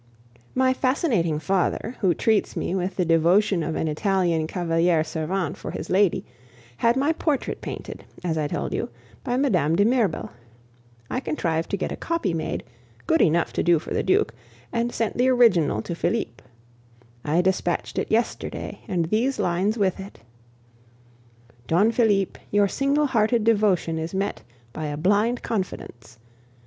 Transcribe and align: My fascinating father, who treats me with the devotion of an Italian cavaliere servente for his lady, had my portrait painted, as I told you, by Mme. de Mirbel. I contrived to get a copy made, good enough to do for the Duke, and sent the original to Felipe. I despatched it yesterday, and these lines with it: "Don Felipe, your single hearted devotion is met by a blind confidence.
My 0.55 0.73
fascinating 0.73 1.37
father, 1.37 1.95
who 1.99 2.15
treats 2.15 2.55
me 2.57 2.73
with 2.73 2.95
the 2.95 3.05
devotion 3.05 3.61
of 3.61 3.75
an 3.75 3.87
Italian 3.87 4.47
cavaliere 4.47 5.03
servente 5.03 5.55
for 5.57 5.69
his 5.69 5.91
lady, 5.91 6.25
had 6.77 6.97
my 6.97 7.13
portrait 7.13 7.61
painted, 7.61 8.03
as 8.23 8.35
I 8.35 8.47
told 8.47 8.73
you, 8.73 8.89
by 9.23 9.37
Mme. 9.37 9.75
de 9.75 9.85
Mirbel. 9.85 10.31
I 11.11 11.19
contrived 11.19 11.69
to 11.69 11.77
get 11.77 11.91
a 11.91 11.95
copy 11.95 12.33
made, 12.33 12.63
good 13.05 13.21
enough 13.21 13.53
to 13.53 13.61
do 13.61 13.77
for 13.77 13.93
the 13.93 14.01
Duke, 14.01 14.33
and 14.73 14.91
sent 14.91 15.19
the 15.19 15.29
original 15.29 15.83
to 15.83 15.93
Felipe. 15.93 16.41
I 17.23 17.41
despatched 17.41 17.99
it 17.99 18.09
yesterday, 18.09 18.79
and 18.87 19.05
these 19.05 19.37
lines 19.37 19.77
with 19.77 19.99
it: 19.99 20.17
"Don 21.67 21.91
Felipe, 21.91 22.39
your 22.49 22.67
single 22.67 23.05
hearted 23.05 23.43
devotion 23.43 23.99
is 23.99 24.15
met 24.15 24.41
by 24.73 24.87
a 24.87 24.97
blind 24.97 25.43
confidence. 25.43 26.17